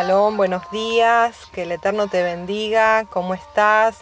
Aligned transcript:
Shalom, 0.00 0.38
buenos 0.38 0.62
días, 0.70 1.36
que 1.52 1.64
el 1.64 1.72
Eterno 1.72 2.08
te 2.08 2.22
bendiga, 2.22 3.04
¿cómo 3.10 3.34
estás? 3.34 3.98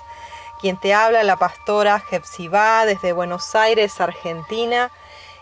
Quien 0.60 0.78
te 0.78 0.94
habla, 0.94 1.24
la 1.24 1.36
pastora 1.38 1.98
Jepsibá 1.98 2.86
desde 2.86 3.12
Buenos 3.12 3.56
Aires, 3.56 4.00
Argentina, 4.00 4.92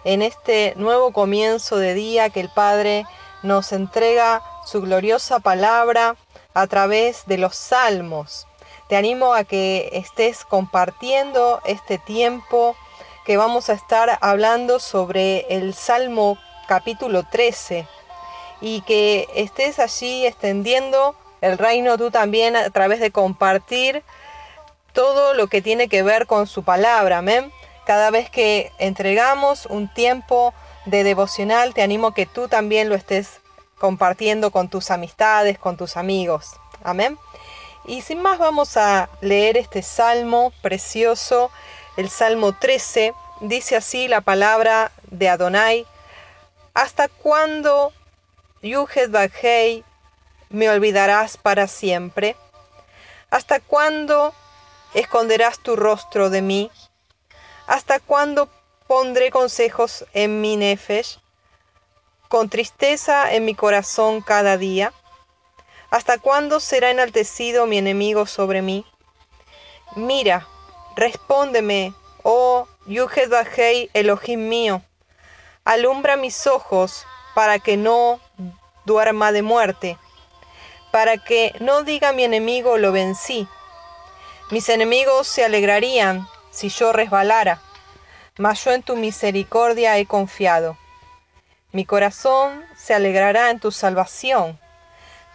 en 0.05 0.23
este 0.23 0.73
nuevo 0.77 1.13
comienzo 1.13 1.77
de 1.77 1.93
día 1.93 2.31
que 2.31 2.41
el 2.41 2.49
Padre 2.49 3.05
nos 3.43 3.71
entrega 3.73 4.43
su 4.65 4.81
gloriosa 4.81 5.41
palabra 5.41 6.17
a 6.55 6.67
través 6.69 7.27
de 7.27 7.37
los 7.37 7.55
salmos. 7.55 8.47
Te 8.89 8.97
animo 8.97 9.35
a 9.35 9.45
que 9.45 9.91
estés 9.93 10.47
compartiendo 10.47 11.61
este 11.67 11.99
tiempo 11.99 12.75
que 13.27 13.37
vamos 13.37 13.69
a 13.69 13.75
estar 13.75 14.17
hablando 14.23 14.81
sobre 14.81 15.41
el 15.55 15.75
Salmo 15.75 16.39
capítulo 16.67 17.25
13 17.25 17.87
y 18.61 18.81
que 18.83 19.29
estés 19.35 19.79
allí 19.79 20.27
extendiendo 20.27 21.15
el 21.41 21.59
reino 21.59 21.99
tú 21.99 22.11
también 22.11 22.57
a 22.57 22.71
través 22.71 23.01
de 23.01 23.11
compartir 23.11 24.03
todo 24.93 25.35
lo 25.35 25.49
que 25.49 25.61
tiene 25.61 25.89
que 25.89 26.03
ver 26.03 26.27
con 26.27 26.47
su 26.47 26.63
palabra. 26.63 27.19
Amén. 27.19 27.53
Cada 27.85 28.11
vez 28.11 28.31
que 28.31 28.73
entregamos 28.79 29.67
un 29.67 29.93
tiempo 29.93 30.55
de 30.87 31.05
devocional, 31.05 31.75
te 31.75 31.83
animo 31.83 32.15
que 32.15 32.27
tú 32.27 32.49
también 32.49 32.89
lo 32.89 32.95
estés 32.95 33.41
compartiendo 33.79 34.51
con 34.51 34.69
tus 34.69 34.91
amistades, 34.91 35.59
con 35.59 35.77
tus 35.77 35.97
amigos. 35.97 36.57
Amén. 36.83 37.19
Y 37.85 38.03
sin 38.03 38.21
más 38.21 38.39
vamos 38.39 38.77
a 38.77 39.09
leer 39.21 39.57
este 39.57 39.83
salmo 39.83 40.53
precioso, 40.63 41.51
el 41.97 42.09
Salmo 42.09 42.53
13. 42.53 43.15
Dice 43.43 43.77
así 43.77 44.09
la 44.09 44.23
palabra 44.23 44.91
de 45.11 45.29
Adonai. 45.29 45.87
¿Hasta 46.75 47.09
cuándo 47.09 47.93
Yuhed 48.63 49.11
Bajei, 49.11 49.85
me 50.49 50.71
olvidarás 50.71 51.37
para 51.37 51.69
siempre? 51.69 52.37
¿Hasta 53.31 53.61
cuándo 53.61 54.33
esconderás 54.95 55.59
tu 55.59 55.77
rostro 55.77 56.31
de 56.31 56.41
mí? 56.41 56.71
¿Hasta 57.67 58.01
cuándo 58.01 58.49
pondré 58.87 59.31
consejos 59.31 60.07
en 60.15 60.41
mi 60.41 60.57
nefesh, 60.57 61.19
con 62.29 62.49
tristeza 62.49 63.31
en 63.35 63.45
mi 63.45 63.55
corazón 63.55 64.23
cada 64.23 64.57
día? 64.57 64.95
¿Hasta 65.91 66.17
cuándo 66.17 66.59
será 66.59 66.91
enaltecido 66.91 67.67
mi 67.67 67.77
enemigo 67.77 68.25
sobre 68.25 68.63
mí? 68.63 68.87
Mira, 69.97 70.49
respóndeme, 70.97 71.93
oh 72.23 72.67
Yuhed 72.87 73.29
Bajei, 73.29 73.91
Elohim 73.93 74.49
mío. 74.49 74.83
Alumbra 75.65 76.17
mis 76.17 76.47
ojos 76.47 77.05
para 77.37 77.59
que 77.59 77.77
no 77.77 78.19
duerma 78.87 79.31
de 79.31 79.43
muerte, 79.43 79.99
para 80.91 81.19
que 81.19 81.55
no 81.61 81.83
diga 81.83 82.15
mi 82.15 82.25
enemigo 82.25 82.79
lo 82.79 82.93
vencí. 82.93 83.47
Mis 84.51 84.71
enemigos 84.71 85.29
se 85.29 85.45
alegrarían 85.45 86.27
si 86.51 86.71
yo 86.71 86.95
resbalara, 86.95 87.61
mas 88.39 88.65
yo 88.65 88.73
en 88.73 88.83
tu 88.83 88.97
misericordia 88.97 89.99
he 89.99 90.07
confiado. 90.07 90.79
Mi 91.73 91.85
corazón 91.85 92.65
se 92.75 92.95
alegrará 92.95 93.51
en 93.51 93.61
tu 93.61 93.71
salvación. 93.71 94.59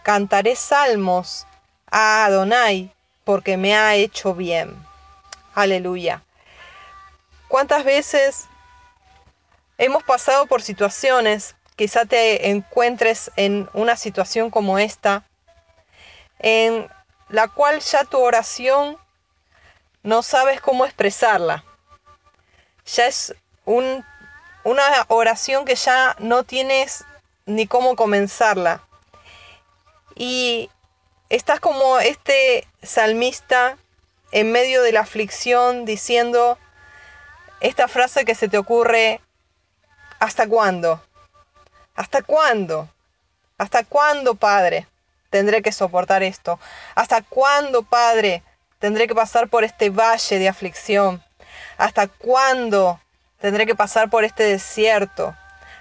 Cantaré 0.01 0.55
salmos 0.55 1.45
a 1.91 2.25
Adonai 2.25 2.91
porque 3.25 3.57
me 3.57 3.75
ha 3.75 3.93
hecho 3.93 4.33
bien. 4.33 4.75
Aleluya. 5.53 6.23
¿Cuántas 7.47 7.83
veces 7.83 8.47
hemos 9.77 10.01
pasado 10.01 10.47
por 10.47 10.63
situaciones 10.63 11.55
quizá 11.81 12.05
te 12.05 12.51
encuentres 12.51 13.31
en 13.37 13.67
una 13.73 13.95
situación 13.95 14.51
como 14.51 14.77
esta, 14.77 15.23
en 16.37 16.87
la 17.27 17.47
cual 17.47 17.79
ya 17.79 18.03
tu 18.03 18.19
oración 18.19 18.99
no 20.03 20.21
sabes 20.21 20.61
cómo 20.61 20.85
expresarla. 20.85 21.63
Ya 22.85 23.07
es 23.07 23.33
una 23.63 25.05
oración 25.07 25.65
que 25.65 25.73
ya 25.73 26.15
no 26.19 26.43
tienes 26.43 27.03
ni 27.47 27.65
cómo 27.65 27.95
comenzarla. 27.95 28.87
Y 30.13 30.69
estás 31.29 31.59
como 31.59 31.97
este 31.97 32.67
salmista 32.83 33.75
en 34.31 34.51
medio 34.51 34.83
de 34.83 34.91
la 34.91 34.99
aflicción 34.99 35.85
diciendo 35.85 36.59
esta 37.59 37.87
frase 37.87 38.23
que 38.23 38.35
se 38.35 38.49
te 38.49 38.59
ocurre, 38.59 39.19
¿hasta 40.19 40.47
cuándo? 40.47 41.01
¿Hasta 41.95 42.21
cuándo? 42.21 42.89
¿Hasta 43.57 43.83
cuándo, 43.83 44.35
Padre, 44.35 44.87
tendré 45.29 45.61
que 45.61 45.71
soportar 45.71 46.23
esto? 46.23 46.59
¿Hasta 46.95 47.21
cuándo, 47.21 47.83
Padre, 47.83 48.43
tendré 48.79 49.07
que 49.07 49.15
pasar 49.15 49.49
por 49.49 49.63
este 49.63 49.89
valle 49.89 50.39
de 50.39 50.47
aflicción? 50.47 51.23
¿Hasta 51.77 52.07
cuándo 52.07 52.99
tendré 53.39 53.65
que 53.65 53.75
pasar 53.75 54.09
por 54.09 54.23
este 54.23 54.43
desierto? 54.43 55.35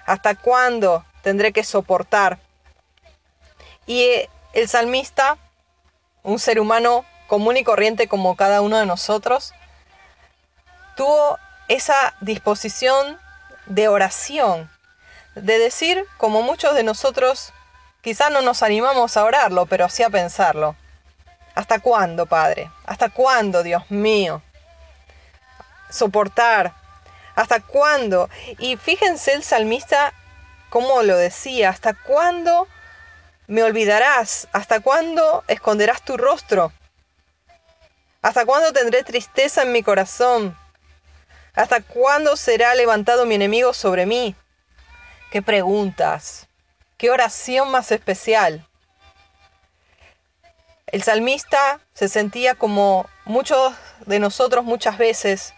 ¿Hasta 0.05 0.35
cuándo 0.35 1.05
tendré 1.21 1.53
que 1.53 1.63
soportar? 1.63 2.39
Y 3.85 4.01
eh, 4.01 4.29
el 4.53 4.67
salmista, 4.67 5.37
un 6.23 6.39
ser 6.39 6.59
humano 6.59 7.05
común 7.27 7.57
y 7.57 7.63
corriente 7.63 8.07
como 8.07 8.35
cada 8.35 8.61
uno 8.61 8.77
de 8.77 8.85
nosotros, 8.85 9.53
tuvo 10.95 11.37
esa 11.67 12.15
disposición 12.19 13.19
de 13.67 13.87
oración 13.87 14.69
de 15.35 15.59
decir, 15.59 16.05
como 16.17 16.41
muchos 16.41 16.75
de 16.75 16.83
nosotros, 16.83 17.53
quizá 18.01 18.29
no 18.29 18.41
nos 18.41 18.63
animamos 18.63 19.15
a 19.17 19.23
orarlo, 19.23 19.65
pero 19.65 19.89
sí 19.89 20.03
a 20.03 20.09
pensarlo. 20.09 20.75
¿Hasta 21.55 21.79
cuándo, 21.79 22.25
Padre? 22.25 22.71
¿Hasta 22.85 23.09
cuándo, 23.09 23.63
Dios 23.63 23.89
mío? 23.89 24.41
Soportar. 25.89 26.73
¿Hasta 27.35 27.59
cuándo? 27.59 28.29
Y 28.59 28.77
fíjense 28.77 29.33
el 29.33 29.43
salmista 29.43 30.13
cómo 30.69 31.03
lo 31.03 31.17
decía. 31.17 31.69
¿Hasta 31.69 31.93
cuándo 31.93 32.67
me 33.47 33.63
olvidarás? 33.63 34.47
¿Hasta 34.53 34.79
cuándo 34.79 35.43
esconderás 35.47 36.03
tu 36.03 36.17
rostro? 36.17 36.71
¿Hasta 38.21 38.45
cuándo 38.45 38.71
tendré 38.71 39.03
tristeza 39.03 39.63
en 39.63 39.71
mi 39.71 39.83
corazón? 39.83 40.57
¿Hasta 41.53 41.81
cuándo 41.81 42.37
será 42.37 42.75
levantado 42.75 43.25
mi 43.25 43.35
enemigo 43.35 43.73
sobre 43.73 44.05
mí? 44.05 44.35
Qué 45.31 45.41
preguntas, 45.41 46.47
qué 46.97 47.09
oración 47.09 47.71
más 47.71 47.91
especial. 47.91 48.67
El 50.87 51.01
salmista 51.01 51.79
se 51.93 52.09
sentía 52.09 52.53
como 52.53 53.09
muchos 53.23 53.73
de 54.05 54.19
nosotros 54.19 54.65
muchas 54.65 54.97
veces 54.97 55.53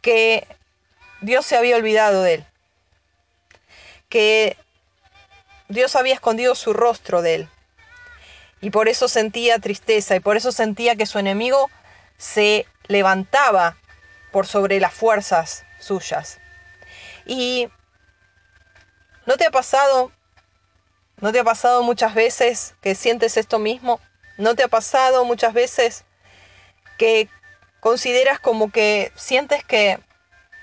que 0.00 0.48
Dios 1.20 1.44
se 1.44 1.58
había 1.58 1.76
olvidado 1.76 2.22
de 2.22 2.34
él, 2.34 2.46
que 4.08 4.56
Dios 5.68 5.94
había 5.94 6.14
escondido 6.14 6.54
su 6.54 6.72
rostro 6.72 7.20
de 7.20 7.34
él. 7.34 7.48
Y 8.62 8.70
por 8.70 8.88
eso 8.88 9.08
sentía 9.08 9.58
tristeza 9.58 10.16
y 10.16 10.20
por 10.20 10.38
eso 10.38 10.52
sentía 10.52 10.96
que 10.96 11.06
su 11.06 11.18
enemigo 11.18 11.70
se 12.16 12.66
levantaba 12.86 13.76
por 14.32 14.46
sobre 14.46 14.80
las 14.80 14.94
fuerzas 14.94 15.64
suyas. 15.78 16.38
Y 17.26 17.68
¿No 19.28 19.36
te 19.36 19.44
ha 19.44 19.50
pasado? 19.50 20.10
¿No 21.18 21.32
te 21.32 21.40
ha 21.40 21.44
pasado 21.44 21.82
muchas 21.82 22.14
veces 22.14 22.74
que 22.80 22.94
sientes 22.94 23.36
esto 23.36 23.58
mismo? 23.58 24.00
¿No 24.38 24.54
te 24.54 24.62
ha 24.62 24.68
pasado 24.68 25.26
muchas 25.26 25.52
veces 25.52 26.06
que 26.96 27.28
consideras 27.80 28.40
como 28.40 28.72
que 28.72 29.12
sientes 29.16 29.62
que 29.64 30.00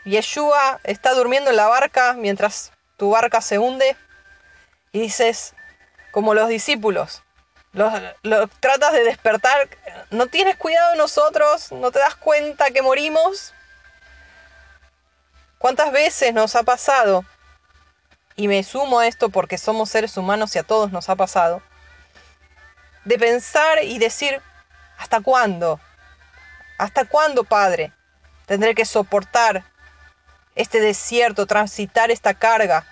Yeshua 0.03 0.79
está 0.83 1.13
durmiendo 1.13 1.51
en 1.51 1.57
la 1.57 1.67
barca 1.67 2.13
mientras 2.13 2.71
tu 2.97 3.11
barca 3.11 3.39
se 3.39 3.59
hunde? 3.59 3.95
Y 4.93 5.01
dices, 5.01 5.53
como 6.09 6.33
los 6.33 6.49
discípulos, 6.49 7.21
los, 7.71 8.49
tratas 8.61 8.93
de 8.93 9.03
despertar, 9.03 9.69
¿no 10.09 10.25
tienes 10.25 10.57
cuidado 10.57 10.89
de 10.89 10.97
nosotros? 10.97 11.71
¿No 11.71 11.91
te 11.91 11.99
das 11.99 12.15
cuenta 12.15 12.71
que 12.71 12.81
morimos? 12.81 13.53
¿Cuántas 15.59 15.91
veces 15.91 16.33
nos 16.33 16.55
ha 16.55 16.63
pasado 16.63 17.25
y 18.35 18.47
me 18.47 18.63
sumo 18.63 18.99
a 18.99 19.07
esto 19.07 19.29
porque 19.29 19.57
somos 19.57 19.89
seres 19.89 20.17
humanos 20.17 20.55
y 20.55 20.59
a 20.59 20.63
todos 20.63 20.91
nos 20.91 21.09
ha 21.09 21.15
pasado, 21.15 21.61
de 23.05 23.17
pensar 23.17 23.83
y 23.83 23.97
decir, 23.97 24.41
¿hasta 24.97 25.21
cuándo? 25.21 25.79
¿Hasta 26.77 27.05
cuándo, 27.05 27.43
Padre? 27.43 27.93
Tendré 28.45 28.75
que 28.75 28.85
soportar 28.85 29.63
este 30.55 30.79
desierto, 30.79 31.45
transitar 31.45 32.11
esta 32.11 32.33
carga. 32.33 32.85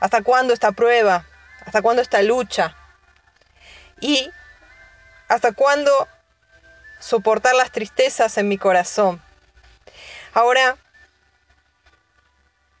¿Hasta 0.00 0.22
cuándo 0.22 0.52
esta 0.52 0.72
prueba? 0.72 1.24
¿Hasta 1.64 1.82
cuándo 1.82 2.02
esta 2.02 2.22
lucha? 2.22 2.76
Y 4.00 4.30
¿hasta 5.28 5.52
cuándo 5.52 6.08
soportar 7.00 7.54
las 7.54 7.72
tristezas 7.72 8.36
en 8.38 8.48
mi 8.48 8.58
corazón? 8.58 9.22
Ahora, 10.34 10.76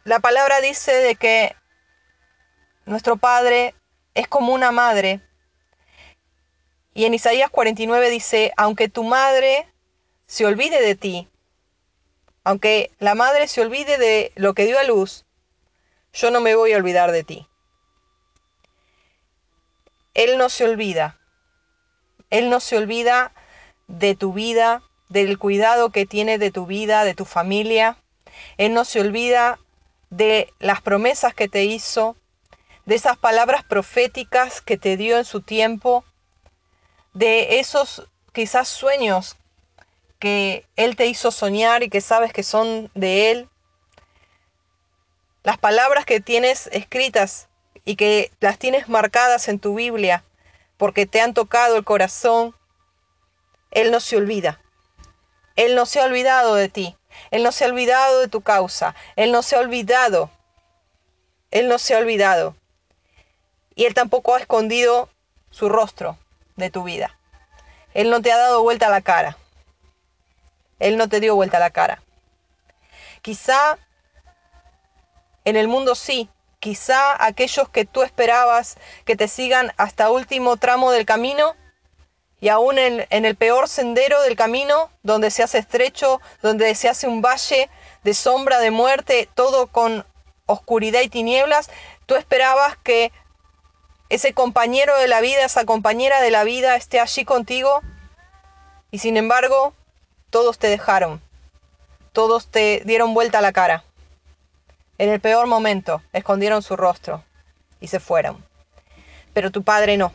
la 0.04 0.20
palabra 0.20 0.60
dice 0.60 0.92
de 0.92 1.14
que 1.16 1.56
nuestro 2.84 3.16
Padre 3.16 3.74
es 4.12 4.28
como 4.28 4.52
una 4.52 4.70
madre. 4.70 5.20
Y 6.92 7.06
en 7.06 7.14
Isaías 7.14 7.50
49 7.50 8.10
dice, 8.10 8.52
aunque 8.56 8.88
tu 8.88 9.02
madre 9.02 9.66
se 10.26 10.44
olvide 10.44 10.80
de 10.80 10.94
ti, 10.94 11.28
aunque 12.44 12.92
la 12.98 13.14
madre 13.14 13.48
se 13.48 13.62
olvide 13.62 13.96
de 13.96 14.32
lo 14.36 14.52
que 14.52 14.66
dio 14.66 14.78
a 14.78 14.84
luz, 14.84 15.24
yo 16.12 16.30
no 16.30 16.40
me 16.40 16.54
voy 16.54 16.74
a 16.74 16.76
olvidar 16.76 17.10
de 17.10 17.24
ti. 17.24 17.48
Él 20.12 20.36
no 20.36 20.50
se 20.50 20.64
olvida. 20.64 21.18
Él 22.28 22.50
no 22.50 22.60
se 22.60 22.76
olvida 22.76 23.32
de 23.88 24.14
tu 24.14 24.32
vida, 24.32 24.82
del 25.08 25.38
cuidado 25.38 25.90
que 25.90 26.06
tiene 26.06 26.38
de 26.38 26.50
tu 26.50 26.66
vida, 26.66 27.04
de 27.04 27.14
tu 27.14 27.24
familia. 27.24 27.96
Él 28.58 28.74
no 28.74 28.84
se 28.84 29.00
olvida 29.00 29.58
de 30.16 30.52
las 30.60 30.80
promesas 30.80 31.34
que 31.34 31.48
te 31.48 31.64
hizo, 31.64 32.16
de 32.86 32.94
esas 32.94 33.16
palabras 33.16 33.64
proféticas 33.64 34.60
que 34.60 34.76
te 34.76 34.96
dio 34.96 35.18
en 35.18 35.24
su 35.24 35.40
tiempo, 35.40 36.04
de 37.14 37.58
esos 37.58 38.08
quizás 38.32 38.68
sueños 38.68 39.36
que 40.20 40.66
Él 40.76 40.94
te 40.96 41.06
hizo 41.06 41.30
soñar 41.30 41.82
y 41.82 41.90
que 41.90 42.00
sabes 42.00 42.32
que 42.32 42.44
son 42.44 42.90
de 42.94 43.30
Él. 43.30 43.48
Las 45.42 45.58
palabras 45.58 46.04
que 46.04 46.20
tienes 46.20 46.68
escritas 46.68 47.48
y 47.84 47.96
que 47.96 48.30
las 48.40 48.58
tienes 48.58 48.88
marcadas 48.88 49.48
en 49.48 49.58
tu 49.58 49.74
Biblia 49.74 50.24
porque 50.76 51.06
te 51.06 51.20
han 51.20 51.34
tocado 51.34 51.76
el 51.76 51.84
corazón, 51.84 52.54
Él 53.72 53.90
no 53.90 54.00
se 54.00 54.16
olvida. 54.16 54.60
Él 55.56 55.74
no 55.74 55.86
se 55.86 56.00
ha 56.00 56.04
olvidado 56.04 56.54
de 56.54 56.68
ti. 56.68 56.96
Él 57.30 57.42
no 57.42 57.52
se 57.52 57.64
ha 57.64 57.68
olvidado 57.68 58.20
de 58.20 58.28
tu 58.28 58.40
causa. 58.40 58.94
Él 59.16 59.32
no 59.32 59.42
se 59.42 59.56
ha 59.56 59.60
olvidado. 59.60 60.30
Él 61.50 61.68
no 61.68 61.78
se 61.78 61.94
ha 61.94 61.98
olvidado. 61.98 62.56
Y 63.74 63.84
Él 63.84 63.94
tampoco 63.94 64.34
ha 64.34 64.40
escondido 64.40 65.08
su 65.50 65.68
rostro 65.68 66.18
de 66.56 66.70
tu 66.70 66.84
vida. 66.84 67.16
Él 67.92 68.10
no 68.10 68.20
te 68.20 68.32
ha 68.32 68.36
dado 68.36 68.62
vuelta 68.62 68.88
la 68.88 69.00
cara. 69.00 69.36
Él 70.78 70.96
no 70.96 71.08
te 71.08 71.20
dio 71.20 71.34
vuelta 71.34 71.58
la 71.58 71.70
cara. 71.70 72.02
Quizá 73.22 73.78
en 75.44 75.56
el 75.56 75.68
mundo 75.68 75.94
sí, 75.94 76.28
quizá 76.58 77.22
aquellos 77.24 77.68
que 77.68 77.84
tú 77.84 78.02
esperabas 78.02 78.76
que 79.04 79.16
te 79.16 79.28
sigan 79.28 79.72
hasta 79.76 80.10
último 80.10 80.56
tramo 80.56 80.90
del 80.90 81.04
camino, 81.04 81.54
y 82.40 82.48
aún 82.48 82.78
en, 82.78 83.06
en, 83.10 83.24
el 83.24 83.36
peor 83.36 83.68
sendero 83.68 84.20
del 84.22 84.36
camino, 84.36 84.90
donde 85.02 85.30
se 85.30 85.42
hace 85.42 85.58
estrecho, 85.58 86.20
donde 86.42 86.74
se 86.74 86.88
hace 86.88 87.06
un 87.06 87.22
valle 87.22 87.70
de 88.02 88.14
sombra, 88.14 88.58
de 88.58 88.70
muerte, 88.70 89.28
todo 89.34 89.68
con 89.68 90.04
oscuridad 90.46 91.00
y 91.00 91.08
tinieblas, 91.08 91.70
tú 92.06 92.16
esperabas 92.16 92.76
que 92.76 93.12
ese 94.10 94.34
compañero 94.34 94.96
de 94.98 95.08
la 95.08 95.20
vida, 95.20 95.44
esa 95.44 95.64
compañera 95.64 96.20
de 96.20 96.30
la 96.30 96.44
vida 96.44 96.76
esté 96.76 97.00
allí 97.00 97.24
contigo, 97.24 97.80
y 98.90 98.98
sin 98.98 99.16
embargo, 99.16 99.74
todos 100.30 100.58
te 100.58 100.68
dejaron, 100.68 101.20
todos 102.12 102.48
te 102.48 102.82
dieron 102.84 103.14
vuelta 103.14 103.40
la 103.40 103.52
cara. 103.52 103.84
En 104.98 105.08
el 105.08 105.20
peor 105.20 105.46
momento, 105.46 106.02
escondieron 106.12 106.62
su 106.62 106.76
rostro 106.76 107.24
y 107.80 107.88
se 107.88 107.98
fueron. 107.98 108.44
Pero 109.32 109.50
tu 109.50 109.64
Padre 109.64 109.96
no. 109.96 110.12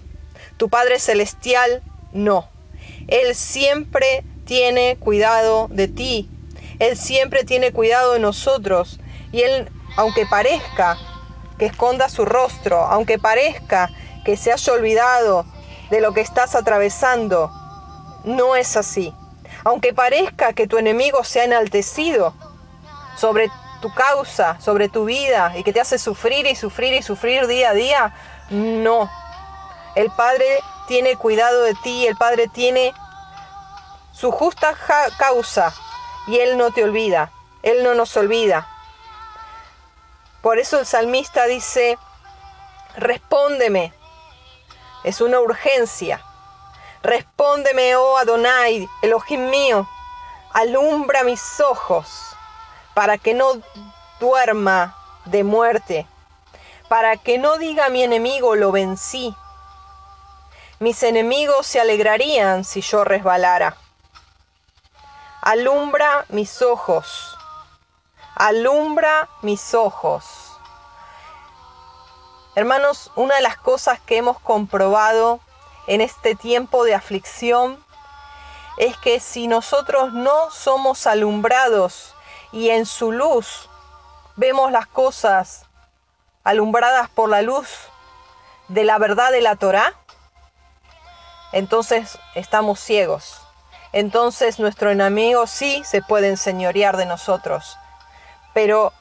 Tu 0.55 0.69
Padre 0.69 0.99
Celestial 0.99 1.83
no. 2.11 2.47
Él 3.07 3.35
siempre 3.35 4.23
tiene 4.45 4.97
cuidado 4.97 5.67
de 5.69 5.87
ti. 5.87 6.29
Él 6.79 6.97
siempre 6.97 7.43
tiene 7.43 7.71
cuidado 7.71 8.13
de 8.13 8.19
nosotros. 8.19 8.99
Y 9.31 9.41
Él, 9.41 9.69
aunque 9.97 10.25
parezca 10.25 10.97
que 11.57 11.65
esconda 11.65 12.09
su 12.09 12.25
rostro, 12.25 12.79
aunque 12.85 13.19
parezca 13.19 13.89
que 14.23 14.37
se 14.37 14.51
haya 14.51 14.73
olvidado 14.73 15.45
de 15.89 16.01
lo 16.01 16.13
que 16.13 16.21
estás 16.21 16.55
atravesando, 16.55 17.51
no 18.23 18.55
es 18.55 18.77
así. 18.77 19.13
Aunque 19.63 19.93
parezca 19.93 20.53
que 20.53 20.67
tu 20.67 20.77
enemigo 20.77 21.23
se 21.23 21.41
ha 21.41 21.43
enaltecido 21.43 22.33
sobre 23.17 23.51
tu 23.81 23.93
causa, 23.93 24.59
sobre 24.59 24.89
tu 24.89 25.05
vida 25.05 25.53
y 25.57 25.63
que 25.63 25.73
te 25.73 25.81
hace 25.81 25.97
sufrir 25.97 26.45
y 26.45 26.55
sufrir 26.55 26.93
y 26.93 27.01
sufrir 27.01 27.47
día 27.47 27.71
a 27.71 27.73
día, 27.73 28.13
no. 28.49 29.09
El 29.95 30.09
Padre 30.11 30.45
tiene 30.89 31.15
cuidado 31.17 31.61
de 31.61 31.75
ti, 31.75 32.07
el 32.07 32.15
Padre 32.15 32.47
tiene 32.47 32.95
su 34.11 34.31
justa 34.31 34.75
causa 35.19 35.71
y 36.25 36.39
Él 36.39 36.57
no 36.57 36.71
te 36.71 36.83
olvida, 36.83 37.31
Él 37.61 37.83
no 37.83 37.93
nos 37.93 38.17
olvida. 38.17 38.67
Por 40.41 40.57
eso 40.57 40.79
el 40.79 40.87
salmista 40.87 41.45
dice, 41.45 41.99
respóndeme, 42.95 43.93
es 45.03 45.21
una 45.21 45.39
urgencia. 45.39 46.25
Respóndeme, 47.03 47.95
oh 47.95 48.17
Adonai, 48.17 48.89
Elohim 49.03 49.47
mío, 49.47 49.87
alumbra 50.53 51.23
mis 51.23 51.59
ojos 51.59 52.35
para 52.95 53.19
que 53.19 53.35
no 53.35 53.61
duerma 54.19 54.97
de 55.25 55.43
muerte, 55.43 56.07
para 56.87 57.15
que 57.15 57.37
no 57.37 57.59
diga 57.59 57.89
mi 57.89 58.01
enemigo 58.01 58.55
lo 58.55 58.71
vencí. 58.71 59.35
Mis 60.79 61.03
enemigos 61.03 61.67
se 61.67 61.81
alegrarían 61.81 62.63
si 62.63 62.79
yo 62.79 63.03
resbalara. 63.03 63.75
Alumbra 65.41 66.25
mis 66.29 66.61
ojos, 66.61 67.37
alumbra 68.33 69.27
mis 69.41 69.73
ojos. 69.73 70.23
Hermanos, 72.55 73.11
una 73.17 73.35
de 73.35 73.41
las 73.41 73.57
cosas 73.57 73.99
que 73.99 74.15
hemos 74.15 74.39
comprobado 74.39 75.41
en 75.87 75.99
este 75.99 76.35
tiempo 76.35 76.85
de 76.85 76.95
aflicción 76.95 77.83
es 78.77 78.95
que 78.99 79.19
si 79.19 79.49
nosotros 79.49 80.13
no 80.13 80.49
somos 80.49 81.07
alumbrados 81.07 82.15
y 82.53 82.69
en 82.69 82.85
su 82.85 83.11
luz 83.11 83.69
vemos 84.37 84.71
las 84.71 84.87
cosas 84.87 85.65
alumbradas 86.45 87.09
por 87.09 87.27
la 87.27 87.41
luz 87.41 87.67
de 88.69 88.85
la 88.85 88.97
verdad 88.97 89.33
de 89.33 89.41
la 89.41 89.57
Torá, 89.57 89.93
entonces 91.51 92.17
estamos 92.35 92.79
ciegos. 92.79 93.41
Entonces 93.91 94.59
nuestro 94.59 94.91
enemigo 94.91 95.47
sí 95.47 95.81
se 95.83 96.01
puede 96.01 96.29
enseñorear 96.29 96.95
de 96.97 97.05
nosotros. 97.05 97.77
Pero 98.53 98.93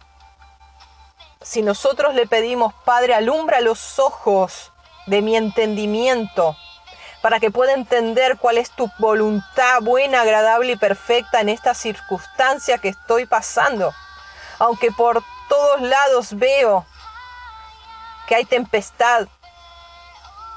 si 1.43 1.63
nosotros 1.63 2.15
le 2.15 2.27
pedimos, 2.27 2.75
Padre, 2.85 3.15
alumbra 3.15 3.61
los 3.61 3.99
ojos 3.99 4.73
de 5.07 5.23
mi 5.23 5.37
entendimiento, 5.37 6.57
para 7.23 7.41
que 7.41 7.51
pueda 7.51 7.73
entender 7.73 8.39
cuál 8.39 8.59
es 8.59 8.71
tu 8.71 8.91
voluntad 8.99 9.81
buena, 9.83 10.21
agradable 10.21 10.73
y 10.73 10.77
perfecta 10.77 11.41
en 11.41 11.49
esta 11.49 11.75
circunstancia 11.75 12.79
que 12.79 12.89
estoy 12.89 13.27
pasando. 13.27 13.93
Aunque 14.59 14.91
por 14.93 15.23
todos 15.49 15.81
lados 15.81 16.29
veo 16.37 16.87
que 18.27 18.35
hay 18.37 18.45
tempestad, 18.45 19.27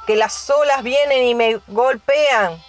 que 0.07 0.15
las 0.15 0.49
olas 0.49 0.83
vienen 0.83 1.23
y 1.23 1.35
me 1.35 1.61
golpean, 1.67 2.61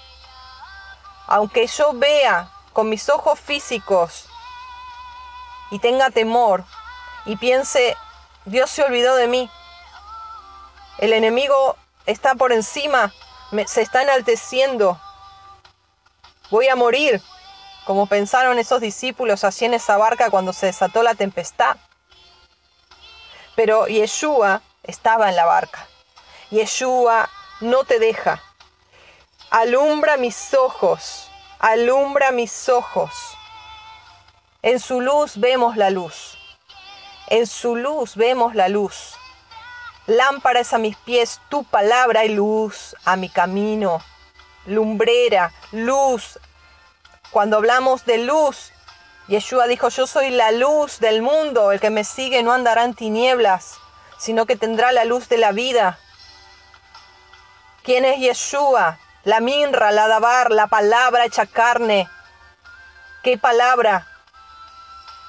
aunque 1.27 1.67
yo 1.67 1.93
vea 1.95 2.51
con 2.73 2.89
mis 2.89 3.09
ojos 3.09 3.39
físicos 3.39 4.27
y 5.71 5.79
tenga 5.79 6.11
temor 6.11 6.65
y 7.25 7.37
piense, 7.37 7.97
Dios 8.45 8.71
se 8.71 8.83
olvidó 8.83 9.17
de 9.17 9.29
mí, 9.29 9.51
el 10.99 11.13
enemigo 11.13 11.77
está 12.07 12.35
por 12.35 12.53
encima 12.53 13.13
se 13.67 13.83
está 13.83 14.03
enalteciendo. 14.03 14.99
Voy 16.51 16.69
a 16.69 16.77
morir, 16.77 17.21
como 17.85 18.07
pensaron 18.07 18.59
esos 18.59 18.81
discípulos 18.81 19.45
así 19.45 19.65
en 19.65 19.75
esa 19.75 19.97
barca 19.97 20.31
cuando 20.31 20.53
se 20.53 20.67
desató 20.67 21.03
la 21.03 21.15
tempestad. 21.15 21.77
Pero 23.55 23.87
Yeshua 23.87 24.63
estaba 24.83 25.29
en 25.29 25.37
la 25.37 25.45
barca. 25.45 25.87
Yeshua 26.53 27.31
no 27.63 27.85
te 27.85 27.99
deja. 27.99 28.43
Alumbra 29.51 30.19
mis 30.19 30.53
ojos, 30.53 31.31
alumbra 31.59 32.31
mis 32.31 32.69
ojos. 32.69 33.11
En 34.61 34.79
su 34.79 35.01
luz 35.01 35.39
vemos 35.39 35.79
la 35.79 35.89
luz. 35.89 36.37
En 37.29 37.47
su 37.47 37.75
luz 37.75 38.17
vemos 38.17 38.55
la 38.55 38.69
luz. 38.69 39.15
Lámpara 40.07 40.61
es 40.61 40.75
a 40.75 40.79
mis 40.79 40.95
pies 40.95 41.41
tu 41.49 41.65
palabra 41.65 42.27
y 42.27 42.35
luz 42.35 42.95
a 43.07 43.17
mi 43.17 43.31
camino. 43.31 44.03
Lumbrera, 44.67 45.55
luz. 45.71 46.39
Cuando 47.31 47.57
hablamos 47.57 48.05
de 48.05 48.19
luz, 48.19 48.73
Yeshua 49.27 49.69
dijo, 49.69 49.89
yo 49.89 50.07
soy 50.07 50.29
la 50.29 50.53
luz 50.53 51.01
del 51.01 51.23
mundo, 51.23 51.73
el 51.73 51.81
que 51.81 51.89
me 51.89 52.05
sigue 52.05 52.43
no 52.43 52.53
andará 52.53 52.85
en 52.85 52.93
tinieblas, 52.93 53.79
sino 54.19 54.45
que 54.45 54.57
tendrá 54.57 54.93
la 54.93 55.07
luz 55.07 55.31
de 55.31 55.39
la 55.39 55.53
vida. 55.53 55.99
¿Quién 57.83 58.05
es 58.05 58.21
Yeshua? 58.21 58.99
La 59.25 59.41
minra, 59.41 59.91
la 59.91 60.07
dabar, 60.07 60.53
la 60.53 60.69
palabra 60.69 61.25
hecha 61.25 61.47
carne. 61.47 62.09
¿Qué 63.25 63.37
palabra? 63.37 64.07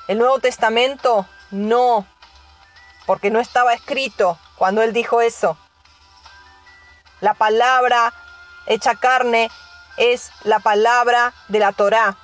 ¿El 0.08 0.20
Nuevo 0.20 0.38
Testamento? 0.38 1.26
No, 1.50 2.06
porque 3.08 3.32
no 3.32 3.40
estaba 3.40 3.74
escrito 3.74 4.38
cuando 4.56 4.84
él 4.84 4.94
dijo 4.94 5.22
eso. 5.22 5.58
La 7.22 7.34
palabra 7.34 8.14
hecha 8.68 8.94
carne 8.96 9.50
es 9.98 10.32
la 10.44 10.60
palabra 10.60 11.34
de 11.48 11.58
la 11.58 11.72
Torá, 11.72 12.18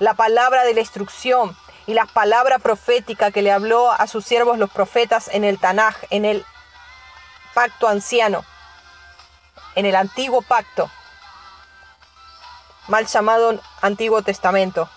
la 0.00 0.12
palabra 0.12 0.64
de 0.64 0.74
la 0.74 0.80
instrucción 0.80 1.56
y 1.86 1.94
la 1.94 2.04
palabra 2.04 2.58
profética 2.58 3.30
que 3.30 3.40
le 3.40 3.52
habló 3.52 3.90
a 3.90 4.06
sus 4.06 4.26
siervos 4.26 4.58
los 4.58 4.70
profetas 4.70 5.28
en 5.28 5.44
el 5.44 5.58
Tanaj, 5.58 5.96
en 6.10 6.26
el 6.26 6.44
pacto 7.54 7.88
anciano, 7.88 8.44
en 9.74 9.86
el 9.86 9.96
antiguo 9.96 10.42
pacto, 10.42 10.90
mal 12.88 13.06
llamado 13.06 13.60
Antiguo 13.80 14.22
Testamento. 14.22 14.88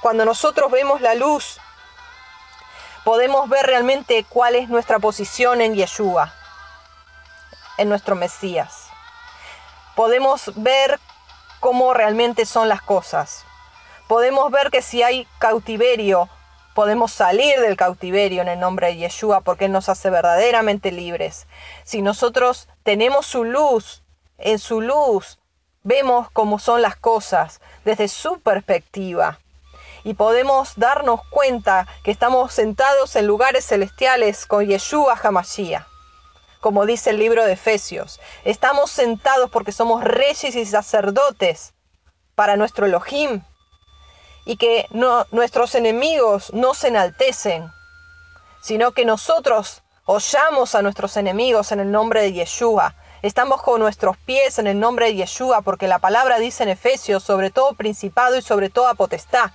Cuando 0.00 0.24
nosotros 0.24 0.70
vemos 0.70 1.00
la 1.00 1.14
luz, 1.14 1.58
podemos 3.04 3.48
ver 3.48 3.66
realmente 3.66 4.24
cuál 4.28 4.54
es 4.54 4.68
nuestra 4.68 4.98
posición 4.98 5.60
en 5.60 5.74
Yeshua, 5.74 6.32
en 7.76 7.88
nuestro 7.88 8.14
Mesías. 8.14 8.88
Podemos 9.94 10.52
ver 10.56 10.98
cómo 11.60 11.92
realmente 11.92 12.46
son 12.46 12.68
las 12.68 12.80
cosas. 12.80 13.44
Podemos 14.08 14.50
ver 14.50 14.70
que 14.70 14.82
si 14.82 15.02
hay 15.02 15.28
cautiverio, 15.38 16.28
podemos 16.80 17.12
salir 17.12 17.60
del 17.60 17.76
cautiverio 17.76 18.40
en 18.40 18.48
el 18.48 18.58
nombre 18.58 18.86
de 18.86 18.96
Yeshua 18.96 19.42
porque 19.42 19.66
Él 19.66 19.72
nos 19.72 19.90
hace 19.90 20.08
verdaderamente 20.08 20.90
libres. 20.90 21.46
Si 21.84 22.00
nosotros 22.00 22.68
tenemos 22.84 23.26
su 23.26 23.44
luz, 23.44 24.02
en 24.38 24.58
su 24.58 24.80
luz 24.80 25.38
vemos 25.82 26.30
cómo 26.30 26.58
son 26.58 26.80
las 26.80 26.96
cosas 26.96 27.60
desde 27.84 28.08
su 28.08 28.40
perspectiva. 28.40 29.38
Y 30.04 30.14
podemos 30.14 30.72
darnos 30.76 31.20
cuenta 31.28 31.86
que 32.02 32.12
estamos 32.12 32.54
sentados 32.54 33.14
en 33.14 33.26
lugares 33.26 33.66
celestiales 33.66 34.46
con 34.46 34.64
Yeshua 34.64 35.20
Hamashiach 35.22 35.84
como 36.60 36.86
dice 36.86 37.10
el 37.10 37.18
libro 37.18 37.44
de 37.44 37.52
Efesios. 37.52 38.20
Estamos 38.46 38.90
sentados 38.90 39.50
porque 39.50 39.72
somos 39.72 40.02
reyes 40.02 40.56
y 40.56 40.64
sacerdotes 40.64 41.74
para 42.34 42.56
nuestro 42.56 42.86
Elohim 42.86 43.42
y 44.50 44.56
que 44.56 44.88
nuestros 45.30 45.76
enemigos 45.76 46.52
no 46.52 46.74
se 46.74 46.88
enaltecen, 46.88 47.70
sino 48.60 48.90
que 48.90 49.04
nosotros 49.04 49.82
hollamos 50.06 50.74
a 50.74 50.82
nuestros 50.82 51.16
enemigos 51.16 51.70
en 51.70 51.78
el 51.78 51.92
nombre 51.92 52.20
de 52.22 52.32
Yeshua. 52.32 52.96
Estamos 53.22 53.62
con 53.62 53.78
nuestros 53.78 54.16
pies 54.16 54.58
en 54.58 54.66
el 54.66 54.80
nombre 54.80 55.06
de 55.06 55.14
Yeshua 55.14 55.62
porque 55.62 55.86
la 55.86 56.00
palabra 56.00 56.40
dice 56.40 56.64
en 56.64 56.70
Efesios 56.70 57.22
sobre 57.22 57.50
todo 57.50 57.74
principado 57.74 58.36
y 58.36 58.42
sobre 58.42 58.70
toda 58.70 58.94
potestad. 58.94 59.52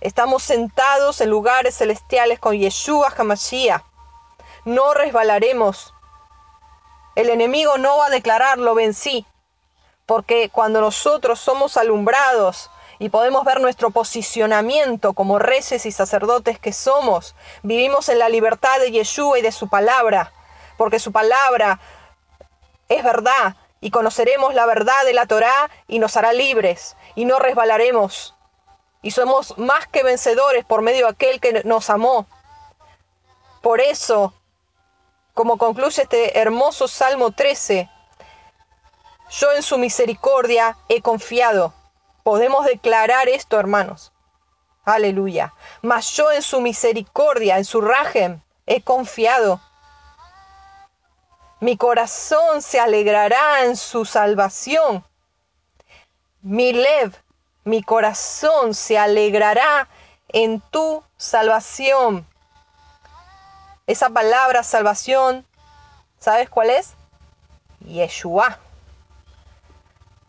Estamos 0.00 0.42
sentados 0.42 1.20
en 1.20 1.28
lugares 1.28 1.76
celestiales 1.76 2.38
con 2.38 2.56
Yeshua 2.56 3.12
Hamashiach 3.14 3.82
no 4.64 4.94
resbalaremos. 4.94 5.92
El 7.14 7.28
enemigo 7.28 7.76
no 7.76 7.98
va 7.98 8.06
a 8.06 8.10
declararlo 8.10 8.74
vencí, 8.74 9.26
porque 10.06 10.48
cuando 10.48 10.80
nosotros 10.80 11.40
somos 11.40 11.76
alumbrados 11.76 12.70
y 13.02 13.08
podemos 13.08 13.44
ver 13.44 13.60
nuestro 13.60 13.90
posicionamiento 13.90 15.12
como 15.12 15.40
reyes 15.40 15.86
y 15.86 15.90
sacerdotes 15.90 16.60
que 16.60 16.72
somos, 16.72 17.34
vivimos 17.64 18.08
en 18.08 18.20
la 18.20 18.28
libertad 18.28 18.78
de 18.78 18.92
Yeshua 18.92 19.40
y 19.40 19.42
de 19.42 19.50
su 19.50 19.68
palabra, 19.68 20.32
porque 20.78 21.00
su 21.00 21.10
palabra 21.10 21.80
es 22.88 23.02
verdad 23.02 23.56
y 23.80 23.90
conoceremos 23.90 24.54
la 24.54 24.66
verdad 24.66 25.04
de 25.04 25.14
la 25.14 25.26
Torá 25.26 25.68
y 25.88 25.98
nos 25.98 26.16
hará 26.16 26.32
libres 26.32 26.94
y 27.16 27.24
no 27.24 27.40
resbalaremos. 27.40 28.36
Y 29.02 29.10
somos 29.10 29.58
más 29.58 29.88
que 29.88 30.04
vencedores 30.04 30.64
por 30.64 30.80
medio 30.80 31.06
de 31.06 31.10
aquel 31.10 31.40
que 31.40 31.64
nos 31.64 31.90
amó. 31.90 32.28
Por 33.62 33.80
eso 33.80 34.32
como 35.34 35.58
concluye 35.58 36.02
este 36.02 36.38
hermoso 36.38 36.86
Salmo 36.86 37.32
13, 37.32 37.90
yo 39.40 39.52
en 39.54 39.64
su 39.64 39.76
misericordia 39.76 40.78
he 40.88 41.02
confiado. 41.02 41.74
Podemos 42.22 42.66
declarar 42.66 43.28
esto, 43.28 43.58
hermanos. 43.58 44.12
Aleluya. 44.84 45.54
Mas 45.82 46.10
yo 46.10 46.30
en 46.32 46.42
su 46.42 46.60
misericordia, 46.60 47.58
en 47.58 47.64
su 47.64 47.80
rajem, 47.80 48.40
he 48.66 48.82
confiado. 48.82 49.60
Mi 51.60 51.76
corazón 51.76 52.62
se 52.62 52.80
alegrará 52.80 53.64
en 53.64 53.76
su 53.76 54.04
salvación. 54.04 55.04
Mi 56.42 56.72
lev, 56.72 57.14
mi 57.64 57.82
corazón 57.82 58.74
se 58.74 58.98
alegrará 58.98 59.88
en 60.28 60.60
tu 60.60 61.04
salvación. 61.16 62.26
Esa 63.86 64.10
palabra 64.10 64.64
salvación, 64.64 65.46
¿sabes 66.18 66.50
cuál 66.50 66.70
es? 66.70 66.94
Yeshua. 67.80 68.58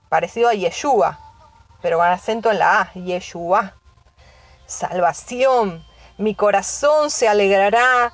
Parecido 0.09 0.49
a 0.49 0.53
Yeshua, 0.53 1.19
pero 1.83 1.97
con 1.97 2.07
acento 2.07 2.49
en 2.49 2.59
la 2.59 2.79
A, 2.79 2.93
Yeshua. 2.93 3.73
Salvación. 4.65 5.85
Mi 6.17 6.33
corazón 6.33 7.11
se 7.11 7.27
alegrará 7.27 8.13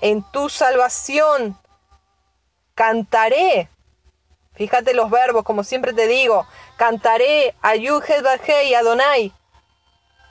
en 0.00 0.22
tu 0.32 0.48
salvación. 0.48 1.58
Cantaré. 2.74 3.68
Fíjate 4.54 4.94
los 4.94 5.10
verbos, 5.10 5.44
como 5.44 5.62
siempre 5.62 5.92
te 5.92 6.06
digo. 6.06 6.46
Cantaré 6.78 7.54
a 7.60 7.76
y 7.76 8.74
Adonai. 8.74 9.30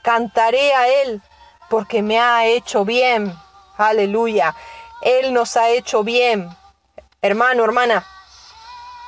Cantaré 0.02 0.74
a 0.74 0.88
Él 0.88 1.22
porque 1.70 2.02
me 2.02 2.20
ha 2.20 2.48
hecho 2.48 2.84
bien. 2.84 3.32
Aleluya. 3.78 4.56
Él 5.02 5.34
nos 5.34 5.56
ha 5.56 5.70
hecho 5.70 6.04
bien. 6.04 6.50
Hermano, 7.22 7.64
hermana, 7.64 8.04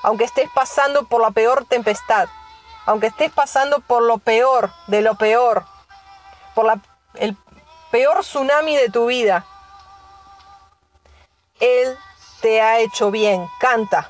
aunque 0.04 0.26
estés 0.26 0.50
pasando 0.54 1.08
por 1.08 1.22
la 1.22 1.32
peor 1.32 1.66
tempestad, 1.66 2.30
aunque 2.88 3.08
estés 3.08 3.32
pasando 3.32 3.82
por 3.82 4.02
lo 4.02 4.18
peor 4.18 4.72
de 4.88 5.02
lo 5.02 5.16
peor, 5.16 5.66
por 6.56 6.66
la, 6.66 6.80
el 7.16 7.36
peor 7.92 8.22
tsunami 8.22 8.78
de 8.78 8.90
tu 8.90 9.08
vida, 9.08 9.46
Él 11.60 11.98
te 12.42 12.62
ha 12.62 12.80
hecho 12.80 13.12
bien. 13.12 13.46
Canta. 13.60 14.10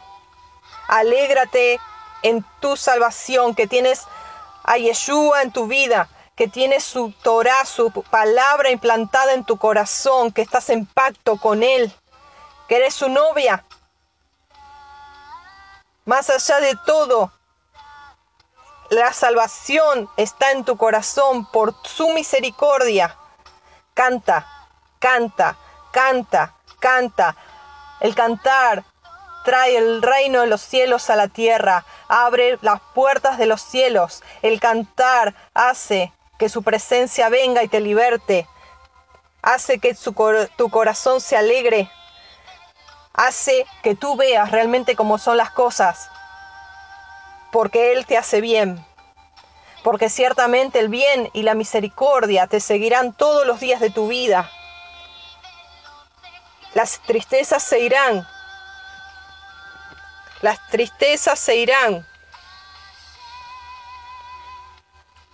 Alégrate 0.87 1.79
en 2.21 2.45
tu 2.59 2.77
salvación, 2.77 3.55
que 3.55 3.65
tienes 3.65 4.03
a 4.63 4.77
Yeshua 4.77 5.41
en 5.41 5.51
tu 5.51 5.65
vida, 5.65 6.07
que 6.35 6.47
tienes 6.47 6.83
su 6.83 7.11
Torah, 7.23 7.65
su 7.65 7.91
palabra 7.91 8.69
implantada 8.69 9.33
en 9.33 9.43
tu 9.43 9.57
corazón, 9.57 10.31
que 10.31 10.43
estás 10.43 10.69
en 10.69 10.85
pacto 10.85 11.37
con 11.37 11.63
Él, 11.63 11.91
que 12.67 12.75
eres 12.75 12.93
su 12.93 13.09
novia. 13.09 13.65
Más 16.05 16.29
allá 16.29 16.59
de 16.59 16.77
todo, 16.85 17.31
la 18.89 19.11
salvación 19.13 20.09
está 20.17 20.51
en 20.51 20.63
tu 20.63 20.77
corazón 20.77 21.45
por 21.45 21.75
su 21.83 22.09
misericordia. 22.09 23.17
Canta, 23.93 24.47
canta, 24.99 25.57
canta, 25.91 26.55
canta. 26.79 27.35
El 27.99 28.15
cantar 28.15 28.83
trae 29.43 29.77
el 29.77 30.01
reino 30.01 30.41
de 30.41 30.47
los 30.47 30.61
cielos 30.61 31.09
a 31.09 31.15
la 31.15 31.27
tierra, 31.27 31.85
abre 32.07 32.57
las 32.61 32.81
puertas 32.93 33.37
de 33.37 33.45
los 33.45 33.61
cielos. 33.61 34.23
El 34.41 34.59
cantar 34.59 35.35
hace 35.53 36.13
que 36.37 36.49
su 36.49 36.63
presencia 36.63 37.29
venga 37.29 37.63
y 37.63 37.67
te 37.67 37.79
liberte. 37.79 38.47
Hace 39.41 39.79
que 39.79 39.95
tu 39.95 40.69
corazón 40.69 41.21
se 41.21 41.37
alegre. 41.37 41.89
Hace 43.13 43.65
que 43.81 43.95
tú 43.95 44.15
veas 44.15 44.51
realmente 44.51 44.95
cómo 44.95 45.17
son 45.17 45.37
las 45.37 45.51
cosas. 45.51 46.09
Porque 47.51 47.93
Él 47.93 48.05
te 48.05 48.17
hace 48.17 48.41
bien. 48.41 48.83
Porque 49.83 50.09
ciertamente 50.09 50.79
el 50.79 50.89
bien 50.89 51.29
y 51.33 51.43
la 51.43 51.53
misericordia 51.53 52.47
te 52.47 52.59
seguirán 52.59 53.13
todos 53.13 53.47
los 53.47 53.59
días 53.59 53.79
de 53.79 53.89
tu 53.89 54.07
vida. 54.07 54.51
Las 56.73 56.99
tristezas 56.99 57.63
se 57.63 57.79
irán. 57.79 58.27
Las 60.41 60.59
tristezas 60.69 61.39
se 61.39 61.55
irán. 61.55 62.05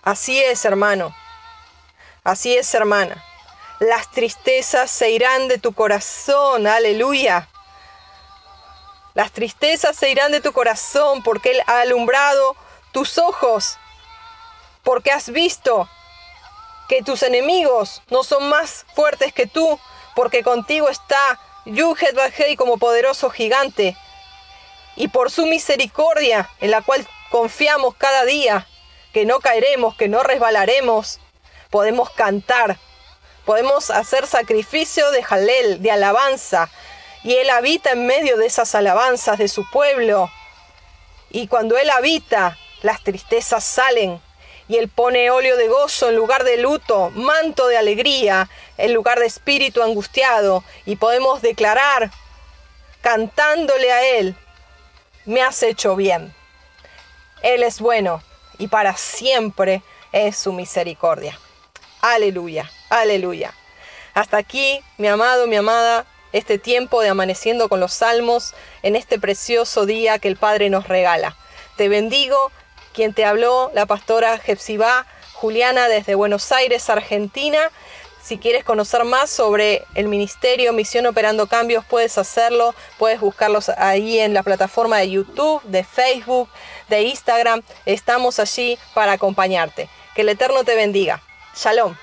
Así 0.02 0.38
es, 0.38 0.64
hermano. 0.64 1.14
Así 2.22 2.56
es, 2.56 2.72
hermana. 2.74 3.22
Las 3.80 4.10
tristezas 4.10 4.90
se 4.90 5.10
irán 5.10 5.48
de 5.48 5.58
tu 5.58 5.74
corazón. 5.74 6.66
Aleluya. 6.66 7.48
Las 9.14 9.30
tristezas 9.32 9.96
se 9.96 10.10
irán 10.10 10.32
de 10.32 10.40
tu 10.40 10.52
corazón 10.52 11.22
porque 11.22 11.52
Él 11.52 11.62
ha 11.66 11.80
alumbrado 11.80 12.56
tus 12.92 13.18
ojos. 13.18 13.78
Porque 14.82 15.12
has 15.12 15.30
visto 15.30 15.88
que 16.88 17.02
tus 17.02 17.22
enemigos 17.22 18.02
no 18.10 18.24
son 18.24 18.48
más 18.48 18.84
fuertes 18.94 19.32
que 19.32 19.46
tú. 19.46 19.78
Porque 20.14 20.42
contigo 20.42 20.88
está 20.88 21.40
Yuhet 21.64 22.14
Bajei 22.14 22.56
como 22.56 22.76
poderoso 22.76 23.30
gigante. 23.30 23.96
Y 24.96 25.08
por 25.08 25.30
su 25.30 25.46
misericordia, 25.46 26.50
en 26.60 26.70
la 26.70 26.82
cual 26.82 27.06
confiamos 27.30 27.94
cada 27.96 28.24
día, 28.24 28.66
que 29.12 29.24
no 29.24 29.40
caeremos, 29.40 29.96
que 29.96 30.08
no 30.08 30.22
resbalaremos. 30.22 31.20
Podemos 31.70 32.10
cantar, 32.10 32.78
Podemos 33.44 33.90
hacer 33.90 34.26
sacrificio 34.26 35.10
de 35.10 35.22
jalel, 35.22 35.82
de 35.82 35.90
alabanza. 35.90 36.70
Y 37.24 37.34
Él 37.36 37.50
habita 37.50 37.92
en 37.92 38.06
medio 38.06 38.36
de 38.36 38.46
esas 38.46 38.74
alabanzas 38.74 39.38
de 39.38 39.48
su 39.48 39.68
pueblo. 39.70 40.30
Y 41.30 41.48
cuando 41.48 41.76
Él 41.78 41.90
habita, 41.90 42.56
las 42.82 43.02
tristezas 43.02 43.64
salen. 43.64 44.20
Y 44.68 44.76
Él 44.76 44.88
pone 44.88 45.30
óleo 45.30 45.56
de 45.56 45.68
gozo 45.68 46.10
en 46.10 46.16
lugar 46.16 46.44
de 46.44 46.58
luto, 46.58 47.10
manto 47.10 47.66
de 47.66 47.78
alegría 47.78 48.48
en 48.76 48.92
lugar 48.92 49.18
de 49.18 49.26
espíritu 49.26 49.82
angustiado. 49.82 50.62
Y 50.84 50.96
podemos 50.96 51.40
declarar, 51.40 52.10
cantándole 53.00 53.90
a 53.90 54.06
Él, 54.06 54.36
me 55.24 55.42
has 55.42 55.62
hecho 55.62 55.96
bien. 55.96 56.34
Él 57.42 57.62
es 57.62 57.80
bueno 57.80 58.22
y 58.58 58.68
para 58.68 58.96
siempre 58.96 59.82
es 60.12 60.36
su 60.36 60.52
misericordia. 60.52 61.38
Aleluya, 62.02 62.70
aleluya. 62.90 63.54
Hasta 64.12 64.36
aquí, 64.36 64.80
mi 64.98 65.08
amado, 65.08 65.46
mi 65.46 65.56
amada, 65.56 66.06
este 66.34 66.58
tiempo 66.58 67.00
de 67.00 67.08
amaneciendo 67.08 67.68
con 67.68 67.80
los 67.80 67.92
salmos 67.92 68.54
en 68.82 68.96
este 68.96 69.18
precioso 69.20 69.86
día 69.86 70.18
que 70.18 70.28
el 70.28 70.36
Padre 70.36 70.68
nos 70.68 70.88
regala. 70.88 71.36
Te 71.76 71.88
bendigo, 71.88 72.50
quien 72.92 73.14
te 73.14 73.24
habló, 73.24 73.70
la 73.72 73.86
pastora 73.86 74.36
Jepsibá 74.38 75.06
Juliana 75.32 75.88
desde 75.88 76.16
Buenos 76.16 76.50
Aires, 76.50 76.90
Argentina. 76.90 77.70
Si 78.20 78.38
quieres 78.38 78.64
conocer 78.64 79.04
más 79.04 79.30
sobre 79.30 79.84
el 79.94 80.08
ministerio 80.08 80.72
Misión 80.72 81.06
Operando 81.06 81.46
Cambios, 81.46 81.84
puedes 81.84 82.18
hacerlo. 82.18 82.74
Puedes 82.98 83.20
buscarlos 83.20 83.68
ahí 83.68 84.18
en 84.18 84.34
la 84.34 84.42
plataforma 84.42 84.98
de 84.98 85.10
YouTube, 85.10 85.62
de 85.64 85.84
Facebook, 85.84 86.48
de 86.88 87.02
Instagram. 87.02 87.62
Estamos 87.86 88.40
allí 88.40 88.76
para 88.94 89.12
acompañarte. 89.12 89.88
Que 90.14 90.22
el 90.22 90.30
Eterno 90.30 90.64
te 90.64 90.74
bendiga. 90.74 91.22
Shalom. 91.54 91.94